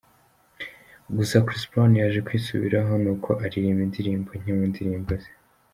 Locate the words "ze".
5.21-5.31